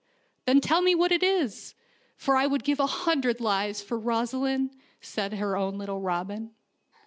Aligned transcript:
"Then 0.45 0.61
tell 0.61 0.81
me 0.81 0.95
what 0.95 1.11
it 1.11 1.21
is, 1.21 1.75
for 2.15 2.35
I 2.35 2.47
would 2.47 2.63
give 2.63 2.79
a 2.79 2.87
hundred 2.87 3.39
lives 3.39 3.83
for 3.83 3.99
Rosaleen," 3.99 4.71
said 4.99 5.35
her 5.35 5.55
own 5.55 5.77
little 5.77 6.01
robin. 6.01 6.55